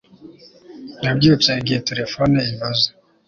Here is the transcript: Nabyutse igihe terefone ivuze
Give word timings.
Nabyutse 1.01 1.49
igihe 1.61 1.79
terefone 1.89 2.37
ivuze 2.51 2.87